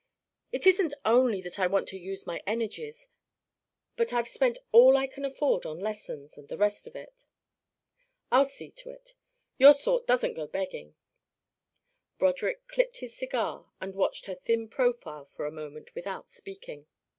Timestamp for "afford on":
5.23-5.77